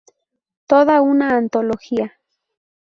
Toda 0.65 1.03
una 1.03 1.37
antología. 1.37 2.15